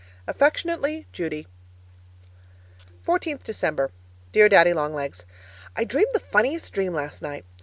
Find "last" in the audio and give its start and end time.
6.95-7.21